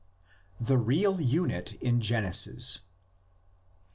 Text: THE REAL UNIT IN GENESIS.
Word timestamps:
THE 0.59 0.79
REAL 0.79 1.21
UNIT 1.21 1.73
IN 1.75 2.01
GENESIS. 2.01 2.79